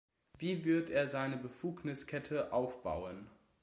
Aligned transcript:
Wie 0.39 0.65
wird 0.65 0.89
er 0.89 1.05
seine 1.05 1.37
Befugniskette 1.37 2.53
aufbauen? 2.53 3.29